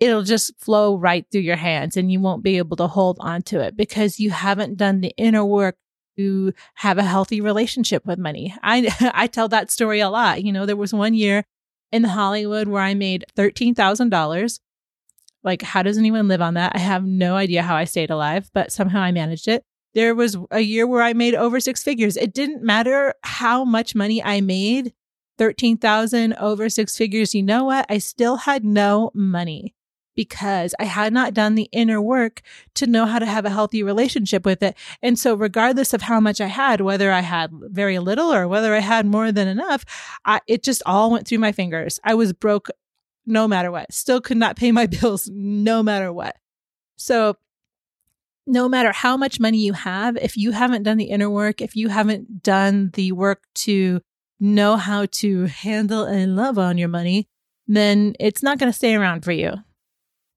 it'll 0.00 0.24
just 0.24 0.58
flow 0.58 0.96
right 0.96 1.24
through 1.30 1.42
your 1.42 1.54
hands 1.54 1.96
and 1.96 2.10
you 2.10 2.18
won't 2.18 2.42
be 2.42 2.58
able 2.58 2.76
to 2.78 2.88
hold 2.88 3.16
on 3.20 3.42
to 3.42 3.60
it 3.60 3.76
because 3.76 4.18
you 4.18 4.30
haven't 4.30 4.76
done 4.76 5.02
the 5.02 5.14
inner 5.16 5.44
work 5.44 5.76
to 6.18 6.52
have 6.74 6.98
a 6.98 7.04
healthy 7.04 7.40
relationship 7.40 8.04
with 8.04 8.18
money. 8.18 8.56
I 8.60 8.92
I 9.14 9.28
tell 9.28 9.46
that 9.50 9.70
story 9.70 10.00
a 10.00 10.10
lot. 10.10 10.42
You 10.42 10.50
know, 10.50 10.66
there 10.66 10.74
was 10.74 10.92
one 10.92 11.14
year 11.14 11.44
in 11.92 12.02
Hollywood 12.02 12.66
where 12.66 12.82
I 12.82 12.94
made 12.94 13.24
$13,000 13.36 14.58
like, 15.44 15.62
how 15.62 15.82
does 15.82 15.98
anyone 15.98 16.26
live 16.26 16.42
on 16.42 16.54
that? 16.54 16.72
I 16.74 16.78
have 16.78 17.04
no 17.04 17.36
idea 17.36 17.62
how 17.62 17.76
I 17.76 17.84
stayed 17.84 18.10
alive, 18.10 18.50
but 18.54 18.72
somehow 18.72 19.02
I 19.02 19.12
managed 19.12 19.46
it. 19.46 19.62
There 19.94 20.14
was 20.14 20.36
a 20.50 20.60
year 20.60 20.86
where 20.86 21.02
I 21.02 21.12
made 21.12 21.34
over 21.34 21.60
six 21.60 21.82
figures. 21.82 22.16
It 22.16 22.34
didn't 22.34 22.64
matter 22.64 23.14
how 23.22 23.64
much 23.64 23.94
money 23.94 24.22
I 24.22 24.40
made 24.40 24.92
13,000 25.38 26.34
over 26.34 26.68
six 26.68 26.96
figures. 26.96 27.34
You 27.34 27.42
know 27.42 27.64
what? 27.64 27.86
I 27.88 27.98
still 27.98 28.36
had 28.36 28.64
no 28.64 29.10
money 29.14 29.74
because 30.16 30.74
I 30.78 30.84
had 30.84 31.12
not 31.12 31.34
done 31.34 31.54
the 31.54 31.68
inner 31.72 32.00
work 32.00 32.42
to 32.74 32.86
know 32.86 33.04
how 33.06 33.18
to 33.18 33.26
have 33.26 33.44
a 33.44 33.50
healthy 33.50 33.82
relationship 33.82 34.44
with 34.44 34.62
it. 34.62 34.76
And 35.02 35.18
so, 35.18 35.34
regardless 35.34 35.92
of 35.92 36.02
how 36.02 36.20
much 36.20 36.40
I 36.40 36.46
had, 36.46 36.80
whether 36.80 37.10
I 37.10 37.20
had 37.20 37.50
very 37.52 37.98
little 37.98 38.32
or 38.32 38.46
whether 38.46 38.74
I 38.74 38.80
had 38.80 39.06
more 39.06 39.32
than 39.32 39.48
enough, 39.48 39.84
I, 40.24 40.40
it 40.46 40.62
just 40.62 40.82
all 40.86 41.10
went 41.10 41.26
through 41.26 41.38
my 41.38 41.52
fingers. 41.52 41.98
I 42.04 42.14
was 42.14 42.32
broke 42.32 42.68
no 43.26 43.48
matter 43.48 43.70
what. 43.70 43.92
Still 43.92 44.20
could 44.20 44.36
not 44.36 44.56
pay 44.56 44.72
my 44.72 44.86
bills 45.00 45.30
no 45.32 45.82
matter 45.82 46.12
what. 46.12 46.36
So, 46.96 47.36
no 48.46 48.68
matter 48.68 48.92
how 48.92 49.16
much 49.16 49.40
money 49.40 49.58
you 49.58 49.72
have, 49.72 50.18
if 50.18 50.36
you 50.36 50.52
haven't 50.52 50.82
done 50.82 50.98
the 50.98 51.04
inner 51.04 51.30
work, 51.30 51.62
if 51.62 51.74
you 51.74 51.88
haven't 51.88 52.42
done 52.42 52.90
the 52.92 53.12
work 53.12 53.42
to 53.54 54.02
know 54.38 54.76
how 54.76 55.06
to 55.06 55.46
handle 55.46 56.04
and 56.04 56.36
love 56.36 56.58
on 56.58 56.76
your 56.76 56.88
money, 56.88 57.26
then 57.66 58.14
it's 58.20 58.42
not 58.42 58.58
going 58.58 58.70
to 58.70 58.76
stay 58.76 58.94
around 58.94 59.24
for 59.24 59.32
you. 59.32 59.54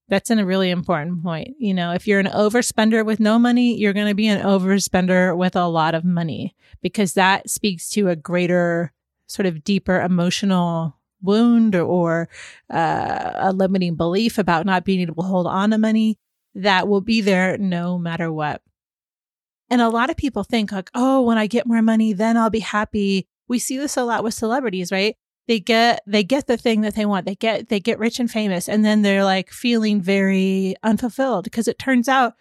That's 0.10 0.30
a 0.30 0.46
really 0.46 0.70
important 0.70 1.22
point. 1.22 1.56
You 1.60 1.74
know, 1.74 1.92
if 1.92 2.08
you're 2.08 2.22
an 2.22 2.28
overspender 2.28 3.06
with 3.06 3.20
no 3.20 3.38
money, 3.38 3.78
you're 3.78 3.94
going 3.94 4.08
to 4.08 4.16
be 4.16 4.28
an 4.28 4.42
overspender 4.42 5.36
with 5.36 5.58
a 5.58 5.68
lot 5.68 5.96
of 5.96 6.06
money 6.06 6.56
because 6.82 7.14
that 7.14 7.50
speaks 7.50 7.90
to 7.90 8.08
a 8.08 8.16
greater, 8.16 8.94
sort 9.28 9.48
of 9.48 9.66
deeper 9.66 10.00
emotional 10.00 10.97
wound 11.22 11.76
or, 11.76 12.30
uh, 12.72 13.32
a 13.36 13.54
limiting 13.54 13.96
belief 13.96 14.38
about 14.38 14.66
not 14.66 14.86
being 14.86 15.02
able 15.02 15.16
to 15.16 15.28
hold 15.28 15.48
on 15.48 15.72
to 15.72 15.78
money 15.78 16.18
that 16.56 16.88
will 16.88 17.02
be 17.02 17.22
there 17.22 17.58
no 17.58 17.98
matter 17.98 18.32
what. 18.32 18.62
And 19.70 19.82
a 19.82 19.90
lot 19.90 20.10
of 20.10 20.18
people 20.18 20.44
think 20.44 20.72
like, 20.72 20.90
oh, 20.94 21.22
when 21.22 21.38
I 21.38 21.48
get 21.48 21.68
more 21.68 21.82
money, 21.82 22.14
then 22.14 22.38
I'll 22.38 22.50
be 22.50 22.60
happy. 22.60 23.28
We 23.48 23.60
see 23.60 23.78
this 23.78 23.98
a 23.98 24.04
lot 24.04 24.24
with 24.24 24.34
celebrities, 24.34 24.92
right? 24.92 25.16
They 25.48 25.60
get 25.60 26.02
they 26.06 26.24
get 26.24 26.48
the 26.48 26.58
thing 26.58 26.82
that 26.82 26.96
they 26.96 27.06
want. 27.06 27.26
They 27.26 27.36
get 27.36 27.70
they 27.70 27.80
get 27.80 28.00
rich 28.00 28.20
and 28.20 28.30
famous 28.30 28.68
and 28.68 28.84
then 28.84 29.02
they're 29.02 29.24
like 29.24 29.50
feeling 29.50 30.02
very 30.02 30.76
unfulfilled 30.84 31.46
because 31.46 31.68
it 31.68 31.80
turns 31.80 32.10
out 32.10 32.34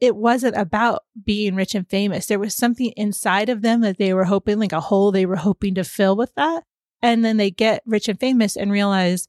it 0.00 0.16
wasn't 0.16 0.56
about 0.56 1.04
being 1.24 1.54
rich 1.54 1.74
and 1.74 1.88
famous. 1.88 2.26
There 2.26 2.38
was 2.38 2.54
something 2.54 2.92
inside 2.96 3.48
of 3.48 3.62
them 3.62 3.82
that 3.82 3.98
they 3.98 4.14
were 4.14 4.24
hoping 4.24 4.58
like 4.58 4.72
a 4.72 4.80
hole 4.80 5.12
they 5.12 5.26
were 5.26 5.36
hoping 5.36 5.74
to 5.74 5.84
fill 5.84 6.16
with 6.16 6.34
that. 6.34 6.64
And 7.02 7.24
then 7.24 7.36
they 7.36 7.50
get 7.50 7.82
rich 7.86 8.08
and 8.08 8.18
famous 8.18 8.56
and 8.56 8.72
realize, 8.72 9.28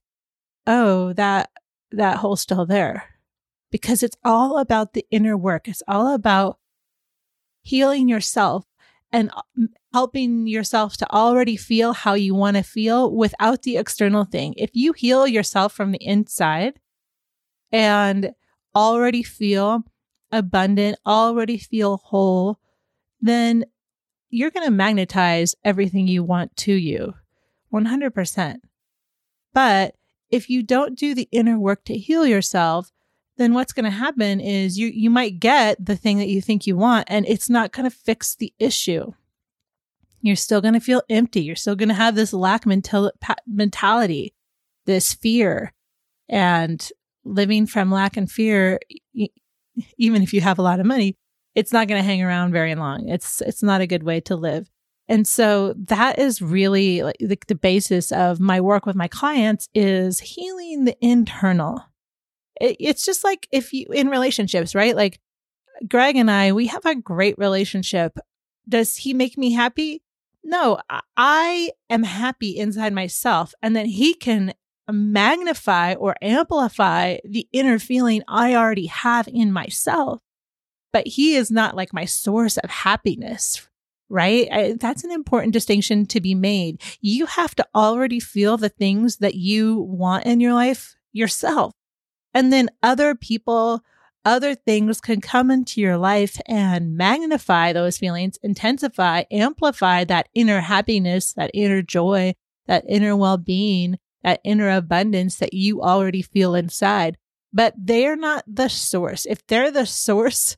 oh, 0.66 1.14
that 1.14 1.50
that 1.92 2.18
hole's 2.18 2.42
still 2.42 2.66
there. 2.66 3.06
Because 3.72 4.02
it's 4.02 4.18
all 4.24 4.58
about 4.58 4.94
the 4.94 5.06
inner 5.12 5.38
work. 5.38 5.68
It's 5.68 5.84
all 5.88 6.14
about 6.14 6.58
healing 7.62 8.10
yourself 8.10 8.66
and 9.12 9.32
uh, 9.36 9.42
helping 9.94 10.48
yourself 10.48 10.98
to 10.98 11.12
already 11.12 11.56
feel 11.56 11.94
how 11.94 12.14
you 12.14 12.34
want 12.36 12.58
to 12.58 12.64
feel 12.64 13.16
without 13.16 13.64
the 13.64 13.78
external 13.78 14.24
thing. 14.24 14.54
If 14.58 14.72
you 14.74 14.94
heal 14.94 15.28
yourself 15.28 15.74
from 15.74 15.92
the 15.92 16.04
inside 16.04 16.80
and 17.72 18.32
already 18.76 19.24
feel 19.24 19.84
abundant, 20.32 20.98
already 21.06 21.58
feel 21.58 21.98
whole, 21.98 22.60
then 23.22 23.66
you're 24.30 24.52
going 24.52 24.66
to 24.66 24.72
magnetize 24.72 25.56
everything 25.64 26.08
you 26.08 26.24
want 26.24 26.56
to 26.58 26.74
you. 26.74 27.14
100%. 27.74 28.58
But 29.54 29.96
if 30.30 30.50
you 30.50 30.64
don't 30.64 30.98
do 30.98 31.16
the 31.16 31.28
inner 31.32 31.60
work 31.60 31.84
to 31.86 31.98
heal 31.98 32.26
yourself, 32.26 32.92
then 33.38 33.54
what's 33.54 33.74
going 33.74 33.86
to 33.86 33.90
happen 33.90 34.40
is 34.40 34.78
you 34.78 34.88
you 34.88 35.10
might 35.10 35.40
get 35.40 35.84
the 35.84 35.96
thing 35.96 36.18
that 36.18 36.28
you 36.28 36.42
think 36.42 36.68
you 36.68 36.76
want 36.76 37.06
and 37.10 37.26
it's 37.26 37.50
not 37.50 37.72
going 37.72 37.90
to 37.90 37.96
fix 37.96 38.36
the 38.36 38.54
issue. 38.60 39.14
You're 40.22 40.36
still 40.36 40.60
going 40.60 40.74
to 40.74 40.82
feel 40.82 41.02
empty. 41.10 41.42
You're 41.42 41.56
still 41.56 41.78
going 41.78 41.90
to 41.90 41.96
have 41.96 42.16
this 42.16 42.34
lack 42.34 42.66
mental- 42.66 43.14
mentality, 43.48 44.34
this 44.86 45.14
fear. 45.14 45.74
And 46.28 46.88
living 47.24 47.66
from 47.66 47.92
lack 47.92 48.18
and 48.18 48.30
fear 48.30 48.80
even 49.98 50.22
if 50.22 50.34
you 50.34 50.42
have 50.42 50.60
a 50.60 50.64
lot 50.64 50.80
of 50.80 50.86
money, 50.86 51.18
it's 51.56 51.74
not 51.74 51.88
going 51.88 52.02
to 52.02 52.06
hang 52.06 52.22
around 52.22 52.52
very 52.52 52.76
long. 52.76 53.08
It's 53.10 53.42
it's 53.42 53.64
not 53.64 53.82
a 53.82 53.88
good 53.88 54.04
way 54.04 54.20
to 54.22 54.36
live. 54.36 54.70
And 55.10 55.28
so 55.28 55.74
that 55.88 56.20
is 56.20 56.39
really 56.39 57.01
like 57.01 57.18
the, 57.20 57.38
the 57.48 57.56
basis 57.56 58.12
of 58.12 58.39
my 58.39 58.62
work 58.62 58.86
with 58.86 58.96
my 58.96 59.08
clients 59.08 59.68
is 59.74 60.20
healing 60.20 60.86
the 60.86 60.96
internal. 61.01 61.84
It, 62.62 62.78
it's 62.80 63.04
just 63.04 63.24
like 63.24 63.48
if 63.51 63.74
you 63.74 63.88
in 63.92 64.10
relationships, 64.10 64.75
right? 64.75 64.96
Like 64.96 65.20
Greg 65.89 66.16
and 66.16 66.30
I, 66.30 66.51
we 66.51 66.68
have 66.68 66.86
a 66.86 66.94
great 66.94 67.39
relationship. 67.39 68.20
Does 68.68 68.98
he 68.98 69.16
make 69.16 69.36
me 69.36 69.51
happy? 69.51 70.04
No, 70.44 70.80
I 71.18 71.72
am 71.89 72.04
happy 72.04 72.51
inside 72.51 72.94
myself. 72.94 73.54
And 73.63 73.75
then 73.75 73.88
he 73.88 74.13
can 74.13 74.54
magnify 74.88 75.96
or 75.96 76.16
amplify 76.22 77.18
the 77.28 77.48
inner 77.51 77.80
feeling 77.80 78.22
I 78.28 78.54
already 78.54 78.88
have 78.88 79.28
in 79.28 79.51
myself. 79.51 80.22
But 80.94 81.08
he 81.08 81.36
is 81.36 81.50
not 81.50 81.75
like 81.75 81.94
my 81.94 82.06
source 82.06 82.58
of 82.58 82.70
happiness 82.70 83.69
right? 84.10 84.48
I, 84.51 84.74
that's 84.80 85.04
an 85.04 85.12
important 85.12 85.54
distinction 85.54 86.06
to 86.08 86.20
be 86.20 86.36
made. 86.36 86.82
You 87.01 87.25
have 87.28 87.56
to 87.56 87.68
already 87.75 88.20
feel 88.20 88.58
the 88.58 88.70
things 88.70 89.18
that 89.18 89.36
you 89.36 89.80
want 89.80 90.25
in 90.25 90.39
your 90.39 90.54
life 90.54 90.96
yourself. 91.12 91.74
And 92.34 92.51
then 92.51 92.70
other 92.84 93.16
people, 93.16 93.82
other 94.25 94.56
things 94.56 95.01
can 95.01 95.22
come 95.22 95.50
into 95.50 95.82
your 95.82 95.98
life 95.98 96.39
and 96.48 96.96
magnify 96.96 97.74
those 97.74 97.98
feelings, 97.98 98.38
intensify, 98.44 99.24
amplify 99.32 100.04
that 100.06 100.30
inner 100.34 100.60
happiness, 100.60 101.34
that 101.34 101.51
inner 101.54 101.82
joy, 101.82 102.36
that 102.68 102.84
inner 102.88 103.16
well 103.16 103.38
being 103.38 103.98
that 104.24 104.42
inner 104.44 104.70
abundance 104.70 105.38
that 105.38 105.54
you 105.54 105.82
already 105.82 106.22
feel 106.22 106.56
inside. 106.56 107.18
But 107.51 107.74
they 107.78 108.06
are 108.06 108.16
not 108.16 108.44
the 108.48 108.68
source. 108.68 109.25
If 109.25 109.46
they're 109.48 109.72
the 109.72 109.86
source 109.86 110.58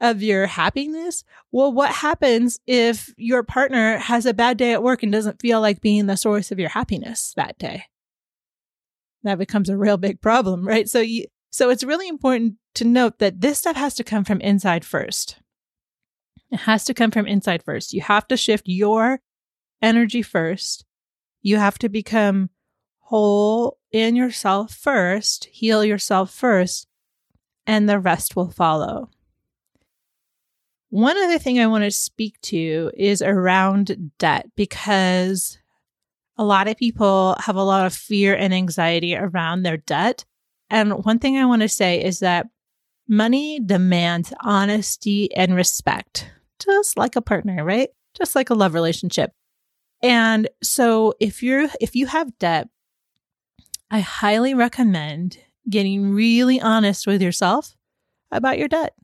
of 0.00 0.22
your 0.22 0.46
happiness, 0.46 1.24
well, 1.52 1.72
what 1.72 1.90
happens 1.90 2.58
if 2.66 3.12
your 3.16 3.42
partner 3.42 3.98
has 3.98 4.26
a 4.26 4.34
bad 4.34 4.56
day 4.56 4.72
at 4.72 4.82
work 4.82 5.02
and 5.02 5.12
doesn't 5.12 5.40
feel 5.40 5.60
like 5.60 5.80
being 5.80 6.06
the 6.06 6.16
source 6.16 6.50
of 6.50 6.58
your 6.58 6.70
happiness 6.70 7.32
that 7.36 7.58
day? 7.58 7.84
That 9.22 9.38
becomes 9.38 9.68
a 9.68 9.76
real 9.76 9.98
big 9.98 10.20
problem, 10.20 10.66
right? 10.66 10.88
So 10.88 11.00
you, 11.00 11.26
so 11.50 11.68
it's 11.68 11.84
really 11.84 12.08
important 12.08 12.54
to 12.76 12.84
note 12.84 13.18
that 13.18 13.40
this 13.40 13.58
stuff 13.58 13.76
has 13.76 13.94
to 13.96 14.04
come 14.04 14.24
from 14.24 14.40
inside 14.40 14.84
first. 14.84 15.38
It 16.50 16.60
has 16.60 16.84
to 16.84 16.94
come 16.94 17.10
from 17.10 17.26
inside 17.26 17.62
first. 17.62 17.92
You 17.92 18.00
have 18.00 18.26
to 18.28 18.36
shift 18.36 18.64
your 18.66 19.20
energy 19.82 20.22
first. 20.22 20.84
You 21.42 21.58
have 21.58 21.78
to 21.80 21.88
become 21.88 22.50
whole 23.00 23.78
in 23.92 24.14
yourself 24.16 24.72
first, 24.72 25.46
heal 25.46 25.84
yourself 25.84 26.32
first, 26.32 26.86
and 27.66 27.88
the 27.88 27.98
rest 27.98 28.36
will 28.36 28.50
follow. 28.50 29.10
One 30.90 31.16
other 31.16 31.38
thing 31.38 31.60
I 31.60 31.68
want 31.68 31.84
to 31.84 31.90
speak 31.90 32.40
to 32.42 32.90
is 32.96 33.22
around 33.22 34.12
debt 34.18 34.50
because 34.56 35.58
a 36.36 36.44
lot 36.44 36.68
of 36.68 36.76
people 36.76 37.36
have 37.40 37.56
a 37.56 37.62
lot 37.62 37.86
of 37.86 37.94
fear 37.94 38.34
and 38.34 38.52
anxiety 38.52 39.16
around 39.16 39.62
their 39.62 39.76
debt. 39.76 40.24
And 40.68 41.04
one 41.04 41.18
thing 41.18 41.36
I 41.36 41.44
want 41.44 41.62
to 41.62 41.68
say 41.68 42.02
is 42.02 42.20
that 42.20 42.46
money 43.06 43.60
demands 43.60 44.32
honesty 44.40 45.32
and 45.34 45.54
respect, 45.54 46.28
just 46.58 46.96
like 46.96 47.14
a 47.14 47.22
partner, 47.22 47.64
right? 47.64 47.90
Just 48.16 48.34
like 48.34 48.50
a 48.50 48.54
love 48.54 48.74
relationship. 48.74 49.32
And 50.02 50.48
so 50.62 51.14
if 51.20 51.42
you're 51.42 51.68
if 51.80 51.94
you 51.94 52.06
have 52.06 52.38
debt, 52.38 52.68
I 53.90 54.00
highly 54.00 54.54
recommend 54.54 55.38
getting 55.68 56.10
really 56.12 56.60
honest 56.60 57.06
with 57.06 57.22
yourself 57.22 57.76
about 58.32 58.58
your 58.58 58.68
debt. 58.68 58.94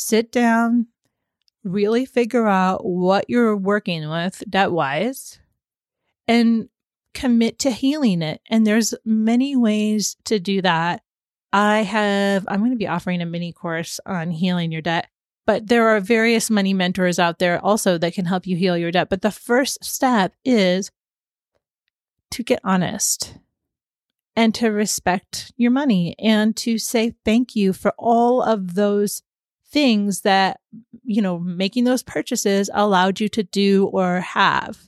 Sit 0.00 0.30
down, 0.30 0.86
really 1.64 2.06
figure 2.06 2.46
out 2.46 2.86
what 2.86 3.28
you're 3.28 3.56
working 3.56 4.08
with 4.08 4.44
debt 4.48 4.70
wise 4.70 5.40
and 6.28 6.68
commit 7.14 7.58
to 7.58 7.72
healing 7.72 8.22
it. 8.22 8.40
And 8.48 8.64
there's 8.64 8.94
many 9.04 9.56
ways 9.56 10.16
to 10.26 10.38
do 10.38 10.62
that. 10.62 11.02
I 11.52 11.78
have, 11.78 12.44
I'm 12.46 12.60
going 12.60 12.70
to 12.70 12.76
be 12.76 12.86
offering 12.86 13.20
a 13.20 13.26
mini 13.26 13.52
course 13.52 13.98
on 14.06 14.30
healing 14.30 14.70
your 14.70 14.82
debt, 14.82 15.08
but 15.46 15.66
there 15.66 15.88
are 15.88 15.98
various 15.98 16.48
money 16.48 16.72
mentors 16.74 17.18
out 17.18 17.40
there 17.40 17.58
also 17.64 17.98
that 17.98 18.14
can 18.14 18.26
help 18.26 18.46
you 18.46 18.54
heal 18.54 18.78
your 18.78 18.92
debt. 18.92 19.08
But 19.08 19.22
the 19.22 19.32
first 19.32 19.84
step 19.84 20.32
is 20.44 20.92
to 22.30 22.44
get 22.44 22.60
honest 22.62 23.34
and 24.36 24.54
to 24.54 24.68
respect 24.68 25.50
your 25.56 25.72
money 25.72 26.14
and 26.20 26.56
to 26.58 26.78
say 26.78 27.16
thank 27.24 27.56
you 27.56 27.72
for 27.72 27.92
all 27.98 28.40
of 28.40 28.74
those 28.74 29.22
things 29.70 30.22
that, 30.22 30.60
you 31.04 31.20
know, 31.20 31.38
making 31.38 31.84
those 31.84 32.02
purchases 32.02 32.70
allowed 32.72 33.20
you 33.20 33.28
to 33.30 33.42
do 33.42 33.86
or 33.86 34.20
have. 34.20 34.78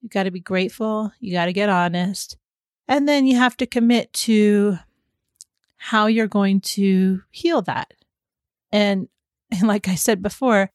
You 0.00 0.08
got 0.08 0.24
to 0.24 0.30
be 0.30 0.40
grateful. 0.40 1.12
You 1.20 1.32
got 1.32 1.46
to 1.46 1.52
get 1.52 1.68
honest. 1.68 2.36
And 2.88 3.08
then 3.08 3.26
you 3.26 3.36
have 3.36 3.56
to 3.58 3.66
commit 3.66 4.12
to 4.14 4.78
how 5.76 6.06
you're 6.06 6.26
going 6.26 6.60
to 6.60 7.22
heal 7.30 7.62
that. 7.62 7.94
And, 8.72 9.08
and 9.50 9.68
like 9.68 9.88
I 9.88 9.94
said 9.94 10.22
before, 10.22 10.70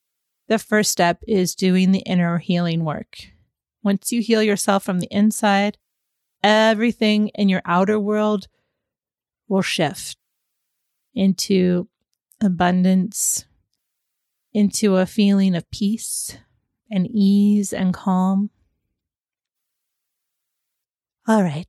the 0.47 0.59
first 0.59 0.91
step 0.91 1.21
is 1.27 1.55
doing 1.55 1.91
the 1.91 1.99
inner 1.99 2.37
healing 2.37 2.85
work. 2.85 3.17
Once 3.83 4.11
you 4.11 4.21
heal 4.21 4.41
yourself 4.41 4.83
from 4.83 4.99
the 4.99 5.07
inside, 5.11 5.77
everything 6.41 7.29
in 7.29 7.49
your 7.49 7.61
outer 7.65 7.99
world 7.99 8.47
will 9.47 9.61
shift 9.61 10.17
into 11.13 11.87
abundance, 12.41 13.45
into 14.53 14.95
a 14.95 15.05
feeling 15.05 15.55
of 15.55 15.69
peace 15.71 16.37
and 16.89 17.07
ease 17.09 17.73
and 17.73 17.93
calm. 17.93 18.49
All 21.27 21.43
right. 21.43 21.67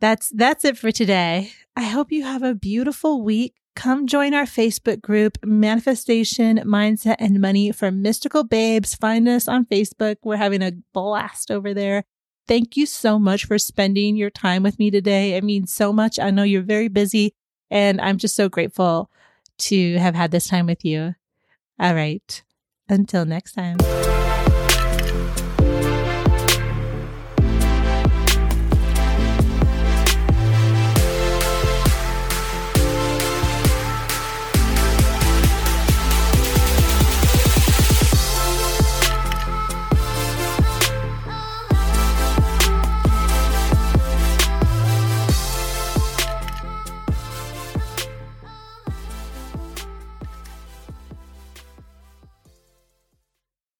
That's 0.00 0.30
that's 0.30 0.64
it 0.64 0.76
for 0.76 0.90
today. 0.90 1.52
I 1.76 1.84
hope 1.84 2.12
you 2.12 2.24
have 2.24 2.42
a 2.42 2.54
beautiful 2.54 3.22
week. 3.22 3.54
Come 3.76 4.06
join 4.06 4.34
our 4.34 4.44
Facebook 4.44 5.00
group, 5.00 5.38
Manifestation, 5.44 6.58
Mindset, 6.58 7.16
and 7.18 7.40
Money 7.40 7.72
for 7.72 7.90
Mystical 7.90 8.44
Babes. 8.44 8.94
Find 8.94 9.28
us 9.28 9.48
on 9.48 9.66
Facebook. 9.66 10.16
We're 10.22 10.36
having 10.36 10.62
a 10.62 10.72
blast 10.92 11.50
over 11.50 11.74
there. 11.74 12.04
Thank 12.46 12.76
you 12.76 12.86
so 12.86 13.18
much 13.18 13.46
for 13.46 13.58
spending 13.58 14.16
your 14.16 14.30
time 14.30 14.62
with 14.62 14.78
me 14.78 14.90
today. 14.90 15.34
It 15.34 15.42
means 15.42 15.72
so 15.72 15.92
much. 15.92 16.18
I 16.18 16.30
know 16.30 16.42
you're 16.44 16.62
very 16.62 16.88
busy, 16.88 17.34
and 17.70 18.00
I'm 18.00 18.18
just 18.18 18.36
so 18.36 18.48
grateful 18.48 19.10
to 19.58 19.98
have 19.98 20.14
had 20.14 20.30
this 20.30 20.46
time 20.46 20.66
with 20.66 20.84
you. 20.84 21.14
All 21.78 21.94
right. 21.94 22.42
Until 22.88 23.24
next 23.24 23.52
time. 23.52 23.78